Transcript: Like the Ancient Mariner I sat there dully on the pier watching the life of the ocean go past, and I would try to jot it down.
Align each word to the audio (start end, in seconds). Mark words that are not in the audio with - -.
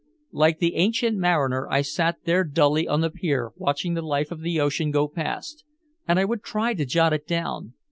Like 0.31 0.57
the 0.57 0.77
Ancient 0.77 1.15
Mariner 1.17 1.67
I 1.69 1.81
sat 1.83 2.23
there 2.23 2.43
dully 2.43 2.87
on 2.87 3.01
the 3.01 3.11
pier 3.11 3.51
watching 3.55 3.93
the 3.93 4.01
life 4.01 4.31
of 4.31 4.41
the 4.41 4.59
ocean 4.59 4.89
go 4.89 5.07
past, 5.07 5.63
and 6.07 6.19
I 6.19 6.25
would 6.25 6.41
try 6.41 6.73
to 6.73 6.85
jot 6.85 7.13
it 7.13 7.27
down. 7.27 7.75